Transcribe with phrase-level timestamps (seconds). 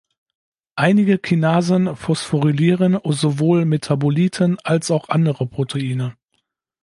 [0.75, 6.15] Einige Kinasen phosphorylieren sowohl Metaboliten als auch andere Proteine.